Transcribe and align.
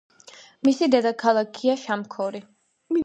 მისი 0.67 0.87
დედაქალაქია 0.95 1.77
შამქორი. 1.83 2.43